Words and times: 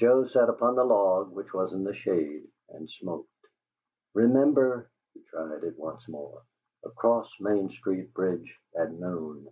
Joe 0.00 0.26
sat 0.26 0.48
upon 0.48 0.74
the 0.74 0.82
log, 0.82 1.30
which 1.30 1.54
was 1.54 1.72
in 1.72 1.84
the 1.84 1.94
shade, 1.94 2.48
and 2.70 2.90
smoked. 2.90 3.28
"'REMEMBER!'" 4.14 4.90
He 5.12 5.20
tried 5.30 5.62
it 5.62 5.78
once 5.78 6.08
more. 6.08 6.42
"'ACROSS 6.84 7.32
MAIN 7.38 7.70
STREET 7.70 8.12
BRIDGE 8.12 8.58
AT 8.76 8.90
NOON!'" 8.94 9.46